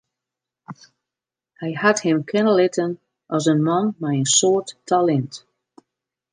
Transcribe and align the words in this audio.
Hy 1.59 1.71
hat 1.83 1.99
him 2.05 2.17
kenne 2.29 2.53
litten 2.57 2.91
as 3.35 3.43
in 3.53 3.59
man 3.67 3.85
mei 4.01 4.15
in 4.21 4.27
soad 4.37 4.67
talint. 4.89 5.33